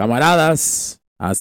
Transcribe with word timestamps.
Camaradas, 0.00 0.98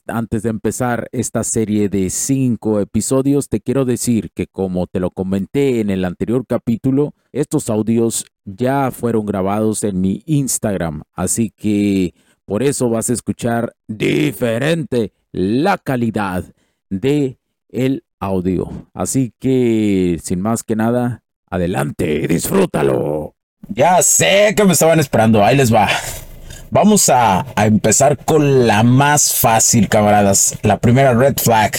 antes 0.08 0.44
de 0.44 0.50
empezar 0.50 1.08
esta 1.14 1.46
serie 1.46 1.88
de 1.88 2.10
cinco 2.10 2.82
episodios, 2.82 3.48
te 3.48 3.62
quiero 3.62 3.86
decir 3.86 4.32
que 4.36 4.48
como 4.48 4.86
te 4.86 5.00
lo 5.00 5.12
comenté 5.12 5.80
en 5.80 5.90
el 5.90 6.04
anterior 6.04 6.44
capítulo, 6.46 7.14
estos 7.32 7.70
audios 7.70 8.26
ya 8.44 8.92
fueron 8.92 9.26
grabados 9.26 9.86
en 9.86 10.02
mi 10.02 10.24
Instagram, 10.26 11.04
así 11.14 11.54
que 11.56 12.14
por 12.44 12.62
eso 12.62 12.90
vas 12.90 13.10
a 13.10 13.14
escuchar 13.14 13.78
diferente 13.88 15.14
la 15.32 15.78
calidad 15.78 16.44
de 16.90 17.40
el 17.70 18.04
audio. 18.20 18.90
Así 18.94 19.32
que, 19.40 20.20
sin 20.22 20.42
más 20.42 20.64
que 20.64 20.76
nada, 20.76 21.24
adelante, 21.50 22.28
disfrútalo. 22.28 23.36
Ya 23.70 24.02
sé 24.02 24.54
que 24.54 24.66
me 24.66 24.74
estaban 24.74 25.00
esperando, 25.00 25.46
ahí 25.46 25.56
les 25.56 25.74
va. 25.74 25.88
Vamos 26.72 27.10
a, 27.10 27.48
empezar 27.58 28.18
con 28.18 28.68
la 28.68 28.84
más 28.84 29.34
fácil, 29.34 29.90
camaradas. 29.90 30.56
La 30.62 30.78
primera 30.78 31.14
red 31.14 31.36
flag. 31.38 31.72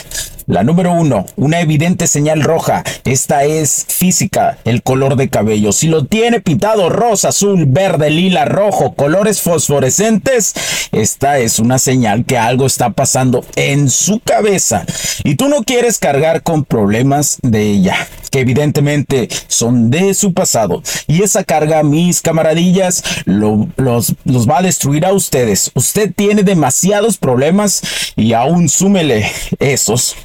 La 0.47 0.65
número 0.65 0.93
uno, 0.93 1.27
una 1.37 1.61
evidente 1.61 2.09
señal 2.09 2.43
roja. 2.43 2.83
Esta 3.05 3.45
es 3.45 3.87
física, 3.89 4.59
el 4.65 4.83
color 4.83 5.15
de 5.15 5.29
cabello. 5.29 5.71
Si 5.71 5.87
lo 5.87 6.07
tiene 6.07 6.41
pintado 6.41 6.89
rosa, 6.89 7.29
azul, 7.29 7.67
verde, 7.67 8.11
lila, 8.11 8.47
rojo, 8.47 8.95
colores 8.95 9.41
fosforescentes, 9.43 10.55
esta 10.91 11.39
es 11.39 11.61
una 11.61 11.79
señal 11.79 12.25
que 12.25 12.37
algo 12.37 12.67
está 12.67 12.91
pasando 12.91 13.45
en 13.55 13.89
su 13.91 14.19
cabeza. 14.19 14.85
Y 15.23 15.37
tú 15.37 15.47
no 15.49 15.63
quieres 15.63 15.99
cargar 15.99 16.43
con 16.43 16.65
problemas 16.65 17.39
de 17.43 17.71
ella, 17.71 17.95
que 18.31 18.41
evidentemente 18.41 19.29
son 19.49 19.91
de 19.91 20.15
su 20.15 20.33
pasado. 20.33 20.83
Y 21.07 21.23
esa 21.23 21.45
carga, 21.45 21.83
mis 21.83 22.21
camaradillas, 22.21 23.03
los, 23.25 24.15
los 24.25 24.49
va 24.49 24.59
a 24.59 24.63
destruir 24.63 25.05
a 25.05 25.13
ustedes. 25.13 25.71
Usted 25.75 26.13
tiene 26.15 26.43
demasiados 26.43 27.19
problemas 27.19 27.83
y 28.17 28.33
aún 28.33 28.69
súmele 28.69 29.31
esos 29.59 30.17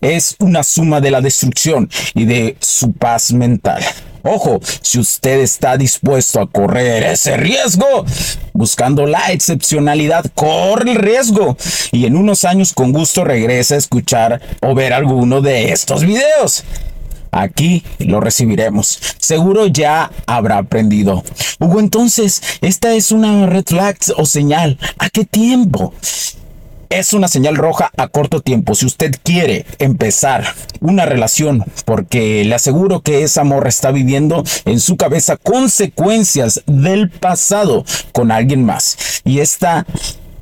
es 0.00 0.36
una 0.38 0.62
suma 0.62 1.00
de 1.00 1.10
la 1.10 1.20
destrucción 1.20 1.90
y 2.14 2.24
de 2.24 2.56
su 2.60 2.92
paz 2.92 3.32
mental. 3.32 3.82
Ojo, 4.22 4.60
si 4.82 4.98
usted 4.98 5.38
está 5.40 5.76
dispuesto 5.76 6.40
a 6.40 6.50
correr 6.50 7.04
ese 7.04 7.36
riesgo, 7.36 8.04
buscando 8.52 9.06
la 9.06 9.30
excepcionalidad, 9.30 10.24
corre 10.34 10.90
el 10.90 10.96
riesgo 10.96 11.56
y 11.92 12.06
en 12.06 12.16
unos 12.16 12.44
años 12.44 12.72
con 12.72 12.92
gusto 12.92 13.22
regresa 13.24 13.76
a 13.76 13.78
escuchar 13.78 14.40
o 14.62 14.74
ver 14.74 14.92
alguno 14.92 15.42
de 15.42 15.70
estos 15.70 16.04
videos. 16.04 16.64
Aquí 17.36 17.84
lo 17.98 18.20
recibiremos. 18.20 18.98
Seguro 19.18 19.66
ya 19.66 20.10
habrá 20.26 20.58
aprendido. 20.58 21.22
Hugo, 21.58 21.80
entonces, 21.80 22.42
esta 22.60 22.94
es 22.94 23.12
una 23.12 23.46
red 23.46 23.64
flag 23.66 23.96
o 24.16 24.26
señal. 24.26 24.78
¿A 24.98 25.10
qué 25.10 25.24
tiempo? 25.24 25.92
es 26.88 27.12
una 27.12 27.28
señal 27.28 27.56
roja 27.56 27.90
a 27.96 28.08
corto 28.08 28.40
tiempo. 28.40 28.74
Si 28.74 28.86
usted 28.86 29.14
quiere 29.22 29.66
empezar 29.78 30.44
una 30.80 31.06
relación, 31.06 31.64
porque 31.84 32.44
le 32.44 32.54
aseguro 32.54 33.00
que 33.00 33.22
esa 33.22 33.44
morra 33.44 33.68
está 33.68 33.90
viviendo 33.90 34.44
en 34.64 34.80
su 34.80 34.96
cabeza 34.96 35.36
consecuencias 35.36 36.62
del 36.66 37.10
pasado 37.10 37.84
con 38.12 38.30
alguien 38.30 38.64
más. 38.64 38.96
Y 39.24 39.40
esta 39.40 39.86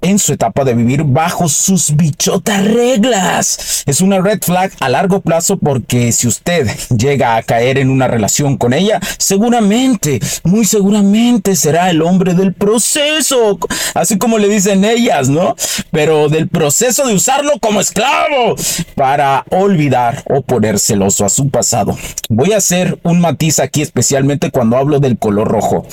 en 0.05 0.19
su 0.19 0.35
etapa 0.35 0.65
de 0.65 0.75
vivir 0.75 1.03
bajo 1.03 1.49
sus 1.49 1.97
bichotas 1.97 2.63
reglas. 2.63 3.83
Es 3.87 4.03
una 4.03 4.21
red 4.21 4.39
flag 4.43 4.71
a 4.81 4.91
largo 4.91 5.21
plazo 5.23 5.57
porque 5.57 6.13
si 6.13 6.29
usted 6.29 6.69
llega 6.95 7.37
a 7.37 7.43
caer 7.43 7.79
en 7.79 7.89
una 7.89 8.07
relación 8.07 8.59
con 8.59 8.75
ella, 8.75 9.01
seguramente, 9.19 10.21
muy 10.43 10.67
seguramente 10.67 11.57
será 11.57 11.89
el 11.89 12.03
hombre 12.03 12.35
del 12.35 12.53
proceso, 12.53 13.59
así 13.95 14.19
como 14.19 14.37
le 14.37 14.49
dicen 14.49 14.85
ellas, 14.85 15.31
¿no? 15.31 15.57
Pero 15.91 16.29
del 16.29 16.49
proceso 16.49 17.07
de 17.07 17.15
usarlo 17.15 17.53
como 17.61 17.81
esclavo 17.81 18.57
para 18.95 19.45
olvidar 19.51 20.23
o 20.29 20.43
poner 20.43 20.79
celoso 20.79 21.25
a 21.25 21.31
su 21.31 21.49
pasado. 21.49 21.97
Voy 22.29 22.53
a 22.53 22.59
hacer 22.59 22.99
un 23.05 23.21
matiz 23.21 23.59
aquí 23.59 23.81
especialmente 23.81 24.51
cuando 24.51 24.77
hablo 24.77 25.01
del 25.01 25.19
color 25.19 25.49
rojo. 25.49 25.87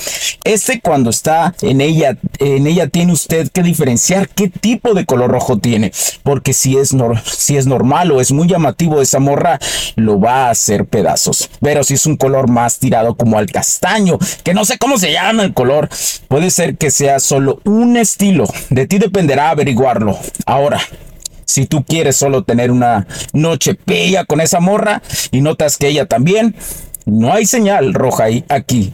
Este 0.44 0.82
cuando 0.82 1.08
está 1.08 1.54
en 1.62 1.80
ella, 1.80 2.18
en 2.38 2.66
ella 2.66 2.88
tiene 2.88 3.12
usted 3.12 3.48
que 3.50 3.62
diferenciar 3.62 4.01
qué 4.34 4.48
tipo 4.48 4.94
de 4.94 5.06
color 5.06 5.30
rojo 5.30 5.58
tiene. 5.58 5.92
Porque 6.22 6.52
si 6.52 6.76
es, 6.76 6.94
si 7.24 7.56
es 7.56 7.66
normal 7.66 8.10
o 8.12 8.20
es 8.20 8.32
muy 8.32 8.48
llamativo 8.48 9.00
esa 9.00 9.18
morra, 9.18 9.58
lo 9.96 10.20
va 10.20 10.46
a 10.46 10.50
hacer 10.50 10.86
pedazos. 10.86 11.50
Pero 11.60 11.84
si 11.84 11.94
es 11.94 12.06
un 12.06 12.16
color 12.16 12.48
más 12.48 12.78
tirado 12.78 13.14
como 13.16 13.38
al 13.38 13.46
castaño, 13.46 14.18
que 14.42 14.54
no 14.54 14.64
sé 14.64 14.78
cómo 14.78 14.98
se 14.98 15.12
llama 15.12 15.44
el 15.44 15.54
color, 15.54 15.88
puede 16.28 16.50
ser 16.50 16.76
que 16.76 16.90
sea 16.90 17.20
solo 17.20 17.60
un 17.64 17.96
estilo. 17.96 18.44
De 18.70 18.86
ti 18.86 18.98
dependerá 18.98 19.50
averiguarlo. 19.50 20.18
Ahora, 20.46 20.80
si 21.44 21.66
tú 21.66 21.84
quieres 21.84 22.16
solo 22.16 22.44
tener 22.44 22.70
una 22.70 23.06
noche 23.32 23.78
bella 23.86 24.24
con 24.24 24.40
esa 24.40 24.60
morra 24.60 25.02
y 25.30 25.40
notas 25.40 25.76
que 25.76 25.88
ella 25.88 26.06
también, 26.06 26.56
no 27.04 27.32
hay 27.32 27.46
señal 27.46 27.94
roja 27.94 28.24
ahí 28.24 28.44
aquí 28.48 28.92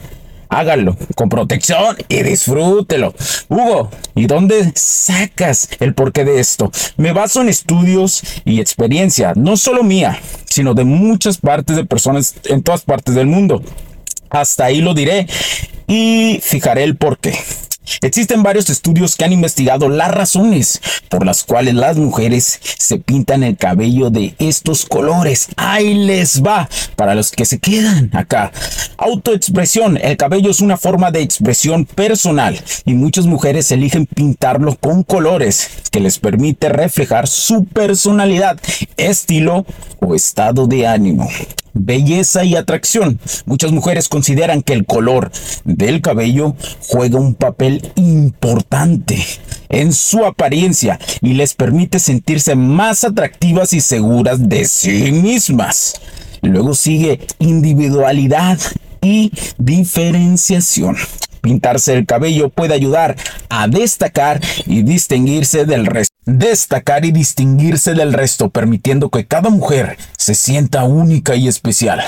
hágalo 0.49 0.97
con 1.15 1.29
protección 1.29 1.97
y 2.09 2.23
disfrútelo. 2.23 3.15
Hugo, 3.49 3.91
¿y 4.15 4.27
dónde 4.27 4.73
sacas 4.75 5.69
el 5.81 5.95
porqué 5.95 6.25
de 6.25 6.41
esto? 6.41 6.71
Me 6.97 7.13
baso 7.13 7.41
en 7.41 7.49
estudios 7.49 8.23
y 8.45 8.61
experiencia, 8.61 9.33
no 9.37 9.57
solo 9.57 9.83
mía, 9.83 10.21
sino 10.45 10.75
de 10.75 10.85
muchas 10.85 11.39
partes 11.39 11.77
de 11.77 11.85
personas 11.85 12.35
en 12.45 12.63
todas 12.63 12.83
partes 12.83 13.15
del 13.15 13.27
mundo. 13.27 13.63
Hasta 14.31 14.67
ahí 14.67 14.81
lo 14.81 14.95
diré 14.95 15.27
y 15.87 16.41
fijaré 16.43 16.85
el 16.85 16.97
porqué. 16.97 17.39
Existen 18.01 18.43
varios 18.43 18.71
estudios 18.71 19.17
que 19.17 19.25
han 19.25 19.33
investigado 19.33 19.89
las 19.89 20.11
razones 20.11 20.81
por 21.09 21.25
las 21.25 21.45
cuales 21.45 21.75
las 21.75 21.97
mujeres 21.97 22.61
se 22.79 22.99
pintan 22.99 23.43
el 23.43 23.57
cabello 23.57 24.11
de 24.11 24.35
estos 24.39 24.85
colores. 24.85 25.49
Ahí 25.57 25.95
les 25.95 26.43
va 26.43 26.69
para 26.97 27.15
los 27.15 27.31
que 27.31 27.45
se 27.45 27.59
quedan 27.59 28.11
acá. 28.15 28.53
Autoexpresión. 28.97 29.97
El 29.97 30.17
cabello 30.17 30.51
es 30.51 30.61
una 30.61 30.77
forma 30.77 31.11
de 31.11 31.23
expresión 31.23 31.85
personal 31.85 32.59
y 32.85 32.95
muchas 32.95 33.27
mujeres 33.27 33.71
eligen 33.73 34.07
pintarlo 34.07 34.77
con 34.77 35.03
colores 35.03 35.71
que 35.91 36.01
les 36.01 36.19
permite 36.19 36.69
reflejar 36.69 37.29
su 37.29 37.65
personalidad, 37.65 38.59
estilo 38.97 39.67
o 40.01 40.15
estado 40.15 40.67
de 40.67 40.87
ánimo 40.87 41.29
belleza 41.79 42.45
y 42.45 42.57
atracción. 42.57 43.19
Muchas 43.47 43.73
mujeres 43.73 44.09
consideran 44.09 44.63
que 44.63 44.73
el 44.73 44.85
color 44.85 45.31
del 45.65 46.01
cabello 46.01 46.55
juega 46.87 47.19
un 47.19 47.35
papel 47.35 47.93
importante 47.97 49.19
en 49.69 49.93
su 49.93 50.25
apariencia 50.25 50.99
y 51.21 51.35
les 51.35 51.55
permite 51.55 51.99
sentirse 51.99 52.55
más 52.55 53.05
atractivas 53.05 53.73
y 53.73 53.81
seguras 53.81 54.49
de 54.49 54.65
sí 54.65 55.13
mismas. 55.13 55.95
Luego 56.43 56.75
sigue 56.75 57.21
individualidad 57.39 58.59
y 59.03 59.33
diferenciación. 59.59 60.97
pintarse 61.41 61.95
el 61.95 62.05
cabello 62.05 62.49
puede 62.49 62.75
ayudar 62.75 63.17
a 63.49 63.69
destacar 63.69 64.41
y 64.67 64.83
distinguirse 64.83 65.65
del 65.65 65.87
resto. 65.87 66.15
Destacar 66.27 67.05
y 67.07 67.13
distinguirse 67.13 67.95
del 67.95 68.13
resto, 68.13 68.51
permitiendo 68.51 69.09
que 69.09 69.25
cada 69.25 69.49
mujer 69.49 69.97
se 70.19 70.35
sienta 70.35 70.85
única 70.85 71.37
y 71.37 71.49
especial 71.49 72.03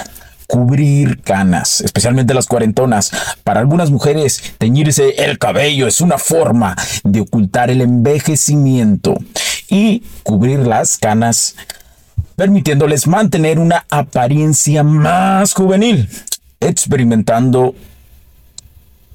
cubrir 0.50 1.22
canas, 1.22 1.80
especialmente 1.80 2.34
las 2.34 2.48
cuarentonas. 2.48 3.12
Para 3.44 3.60
algunas 3.60 3.92
mujeres, 3.92 4.42
teñirse 4.58 5.24
el 5.24 5.38
cabello 5.38 5.86
es 5.86 6.00
una 6.00 6.18
forma 6.18 6.74
de 7.04 7.20
ocultar 7.20 7.70
el 7.70 7.80
envejecimiento 7.80 9.14
y 9.68 10.02
cubrir 10.24 10.58
las 10.58 10.98
canas 10.98 11.54
permitiéndoles 12.34 13.06
mantener 13.06 13.60
una 13.60 13.86
apariencia 13.90 14.82
más 14.82 15.54
juvenil, 15.54 16.08
experimentando 16.58 17.74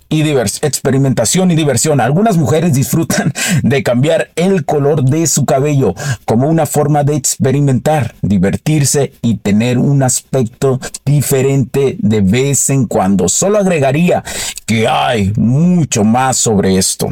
y 0.10 0.22
experimentación 0.62 1.52
y 1.52 1.56
diversión. 1.56 2.00
Algunas 2.00 2.38
mujeres 2.38 2.74
disfrutan 2.74 3.34
de 3.64 3.84
cambiar 3.84 4.32
el 4.36 4.66
color 4.66 5.04
de 5.04 5.28
su 5.28 5.46
cabello 5.46 5.96
como 6.26 6.48
una 6.48 6.66
forma 6.66 7.04
de 7.04 7.16
experimentar, 7.16 8.16
divertirse 8.22 9.14
y 9.22 9.38
tener 9.38 9.78
un 9.78 10.04
aspecto 10.04 10.80
diferente 11.06 11.98
de 12.00 12.22
vez 12.22 12.70
en 12.70 12.86
cuando. 12.86 13.30
Solo 13.30 13.58
agregaría 13.58 14.24
que 14.66 14.88
hay 14.88 15.34
mucho 15.38 16.04
más 16.04 16.38
sobre 16.38 16.78
esto. 16.78 17.10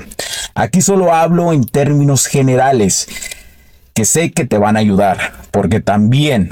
Aquí 0.55 0.81
solo 0.81 1.13
hablo 1.13 1.53
en 1.53 1.63
términos 1.63 2.27
generales 2.27 3.07
que 3.93 4.05
sé 4.05 4.31
que 4.31 4.45
te 4.45 4.57
van 4.57 4.75
a 4.75 4.79
ayudar, 4.79 5.33
porque 5.51 5.79
también 5.79 6.49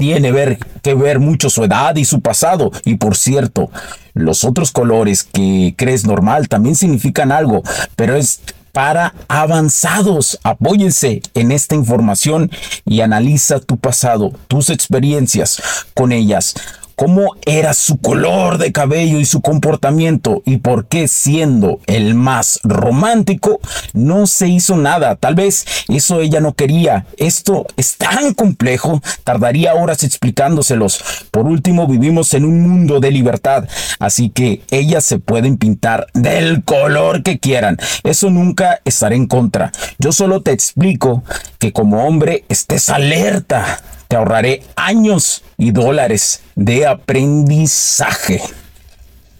tiene 0.00 0.58
que 0.82 0.94
ver 0.94 1.20
mucho 1.20 1.50
su 1.50 1.62
edad 1.62 1.94
y 1.96 2.06
su 2.06 2.22
pasado. 2.22 2.72
Y 2.86 2.96
por 2.96 3.18
cierto, 3.18 3.70
los 4.14 4.44
otros 4.44 4.72
colores 4.72 5.24
que 5.24 5.74
crees 5.76 6.06
normal 6.06 6.48
también 6.48 6.74
significan 6.74 7.30
algo, 7.30 7.62
pero 7.96 8.16
es 8.16 8.40
para 8.72 9.14
avanzados. 9.28 10.38
Apóyense 10.42 11.20
en 11.34 11.52
esta 11.52 11.74
información 11.74 12.50
y 12.86 13.02
analiza 13.02 13.60
tu 13.60 13.76
pasado, 13.76 14.32
tus 14.48 14.70
experiencias 14.70 15.60
con 15.92 16.12
ellas 16.12 16.54
cómo 17.00 17.34
era 17.46 17.72
su 17.72 17.96
color 17.96 18.58
de 18.58 18.72
cabello 18.72 19.18
y 19.18 19.24
su 19.24 19.40
comportamiento 19.40 20.42
y 20.44 20.58
por 20.58 20.86
qué 20.86 21.08
siendo 21.08 21.80
el 21.86 22.14
más 22.14 22.60
romántico 22.62 23.58
no 23.94 24.26
se 24.26 24.48
hizo 24.48 24.76
nada. 24.76 25.16
Tal 25.16 25.34
vez 25.34 25.64
eso 25.88 26.20
ella 26.20 26.42
no 26.42 26.52
quería. 26.52 27.06
Esto 27.16 27.64
es 27.78 27.96
tan 27.96 28.34
complejo, 28.34 29.02
tardaría 29.24 29.72
horas 29.72 30.04
explicándoselos. 30.04 31.02
Por 31.30 31.46
último, 31.46 31.86
vivimos 31.86 32.34
en 32.34 32.44
un 32.44 32.60
mundo 32.60 33.00
de 33.00 33.10
libertad, 33.10 33.66
así 33.98 34.28
que 34.28 34.60
ellas 34.70 35.02
se 35.02 35.18
pueden 35.18 35.56
pintar 35.56 36.06
del 36.12 36.64
color 36.64 37.22
que 37.22 37.38
quieran. 37.38 37.78
Eso 38.04 38.28
nunca 38.28 38.82
estaré 38.84 39.16
en 39.16 39.26
contra. 39.26 39.72
Yo 39.98 40.12
solo 40.12 40.42
te 40.42 40.52
explico 40.52 41.24
que 41.58 41.72
como 41.72 42.06
hombre 42.06 42.44
estés 42.50 42.90
alerta 42.90 43.80
te 44.10 44.16
ahorraré 44.16 44.64
años 44.74 45.44
y 45.56 45.70
dólares 45.70 46.42
de 46.56 46.84
aprendizaje. 46.84 48.42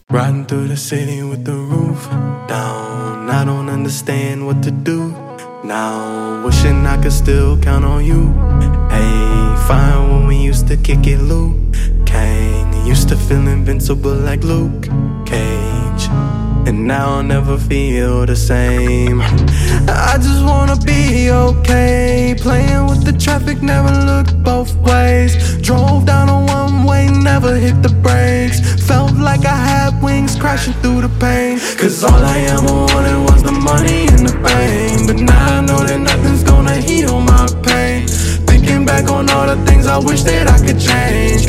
Riding 0.09 0.47
through 0.47 0.69
the 0.69 0.77
city 0.77 1.25
with 1.25 1.45
the 1.45 1.53
roof 1.53 2.09
down. 2.47 3.29
I 3.31 3.45
don't 3.45 3.69
understand 3.69 4.47
what 4.47 4.63
to 4.63 4.71
do 4.71 5.13
now. 5.65 6.45
Wishing 6.47 6.87
I 6.87 6.99
could 7.03 7.13
still 7.13 7.59
count 7.59 7.85
on 7.85 8.05
you. 8.05 8.33
Hey, 8.91 9.57
fine 9.67 10.09
when 10.09 10.27
we 10.29 10.37
used 10.37 10.69
to 10.69 10.77
kick 10.77 11.05
it, 11.09 11.21
Luke. 11.21 11.57
Kang 12.07 12.87
used 12.87 13.09
to 13.09 13.17
feel 13.17 13.49
invincible 13.49 14.15
like 14.15 14.45
Luke 14.45 14.85
Cage. 15.27 16.09
And 16.67 16.87
now 16.87 17.17
I'll 17.17 17.23
never 17.25 17.59
feel 17.59 18.25
the 18.25 18.37
same. 18.37 19.21
I 19.21 20.17
just 20.19 20.45
wanna 20.45 20.77
be 20.77 21.31
okay. 21.31 22.37
Playing 22.39 22.87
with 22.87 23.05
the 23.05 23.13
traffic, 23.13 23.63
never 23.63 23.91
crashing 30.51 30.75
through 30.83 31.01
the 31.01 31.13
pain. 31.21 31.61
Cause 31.79 32.03
all 32.03 32.23
I 32.35 32.39
ever 32.55 32.75
wanted 32.91 33.19
was 33.31 33.41
the 33.41 33.53
money 33.53 34.09
and 34.09 34.27
the 34.27 34.35
pain. 34.49 35.07
But 35.07 35.17
now 35.23 35.59
I 35.59 35.61
know 35.61 35.79
that 35.85 36.01
nothing's 36.01 36.43
gonna 36.43 36.75
heal 36.75 37.21
my 37.21 37.47
pain. 37.63 38.09
Thinking 38.51 38.85
back 38.85 39.09
on 39.11 39.31
all 39.31 39.47
the 39.47 39.59
things 39.65 39.87
I 39.87 39.99
wish 39.99 40.25
that 40.25 40.49
I 40.49 40.59
could 40.67 40.81
change. 40.81 41.40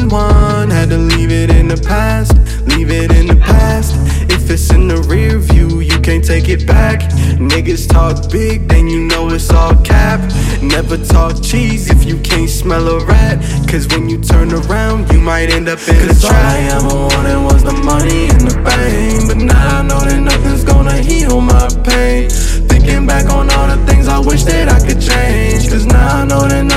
Won 0.00 0.70
Had 0.70 0.90
to 0.90 0.98
leave 0.98 1.30
it 1.30 1.50
in 1.50 1.68
the 1.68 1.76
past, 1.76 2.34
leave 2.66 2.90
it 2.90 3.10
in 3.12 3.26
the 3.26 3.36
past. 3.36 3.94
If 4.30 4.50
it's 4.50 4.70
in 4.70 4.88
the 4.88 5.00
rear 5.02 5.38
view, 5.38 5.80
you 5.80 6.00
can't 6.00 6.24
take 6.24 6.48
it 6.48 6.66
back. 6.66 7.00
Niggas 7.38 7.88
talk 7.88 8.30
big, 8.30 8.68
then 8.68 8.88
you 8.88 9.00
know 9.00 9.28
it's 9.30 9.50
all 9.50 9.74
cap. 9.82 10.20
Never 10.62 10.96
talk 10.96 11.42
cheese 11.42 11.90
if 11.90 12.04
you 12.04 12.18
can't 12.20 12.48
smell 12.48 12.88
a 12.88 13.04
rat. 13.04 13.38
Cause 13.68 13.86
when 13.88 14.08
you 14.08 14.18
turn 14.18 14.52
around, 14.52 15.10
you 15.12 15.20
might 15.20 15.50
end 15.50 15.68
up 15.68 15.80
in 15.88 16.08
Cause 16.08 16.24
a 16.24 16.28
trap. 16.28 16.44
I 16.44 16.58
ever 16.76 16.94
wanted 17.10 17.40
was 17.44 17.62
the 17.62 17.72
money 17.72 18.28
and 18.28 18.42
the 18.48 18.56
fame. 18.64 19.28
But 19.28 19.38
now 19.38 19.78
I 19.78 19.82
know 19.82 20.00
that 20.00 20.20
nothing's 20.20 20.64
gonna 20.64 20.98
heal 20.98 21.40
my 21.40 21.68
pain. 21.84 22.30
Thinking 22.68 23.06
back 23.06 23.26
on 23.30 23.50
all 23.50 23.68
the 23.68 23.84
things 23.86 24.08
I 24.08 24.18
wish 24.18 24.44
that 24.44 24.68
I 24.68 24.78
could 24.86 25.00
change. 25.00 25.68
Cause 25.68 25.86
now 25.86 26.22
I 26.22 26.24
know 26.24 26.48
that 26.48 26.71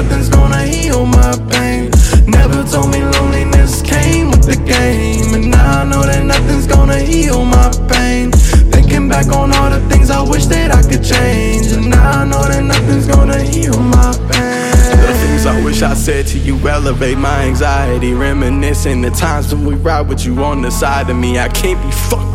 elevate 16.75 17.17
my 17.17 17.43
anxiety 17.43 18.13
Reminiscing 18.13 19.01
the 19.01 19.09
times 19.09 19.55
when 19.55 19.65
we 19.65 19.75
ride 19.75 20.09
with 20.09 20.25
you 20.25 20.43
on 20.43 20.61
the 20.61 20.69
side 20.69 21.09
of 21.09 21.15
me. 21.15 21.39
I 21.39 21.47
can't 21.47 21.81
be 21.81 21.89
fucked 21.89 22.34